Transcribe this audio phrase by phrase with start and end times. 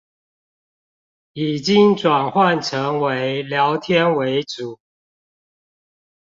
[1.33, 4.79] 已經轉換成為聊天為主